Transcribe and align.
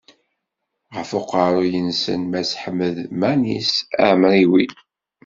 Ɣef 0.95 1.09
uqerruy-nsen 1.19 2.21
mass 2.31 2.51
Ḥmed 2.63 2.95
Manis 3.19 3.71
Ɛemriwi. 4.07 4.65